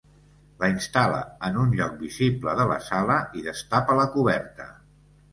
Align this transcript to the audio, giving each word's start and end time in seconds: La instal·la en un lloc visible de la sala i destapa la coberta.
La 0.61 0.67
instal·la 0.69 1.17
en 1.49 1.59
un 1.63 1.75
lloc 1.79 1.91
visible 2.05 2.55
de 2.59 2.65
la 2.71 2.77
sala 2.85 3.17
i 3.41 3.45
destapa 3.49 3.99
la 4.01 4.07
coberta. 4.15 4.67